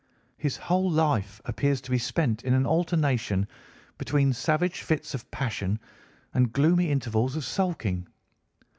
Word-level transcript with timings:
His 0.35 0.57
whole 0.57 0.89
life 0.89 1.39
appears 1.45 1.79
to 1.81 1.91
be 1.91 1.99
spent 1.99 2.43
in 2.43 2.55
an 2.55 2.65
alternation 2.65 3.47
between 3.99 4.33
savage 4.33 4.81
fits 4.81 5.13
of 5.13 5.29
passion 5.29 5.79
and 6.33 6.51
gloomy 6.51 6.89
intervals 6.89 7.35
of 7.35 7.45
sulking. 7.45 8.07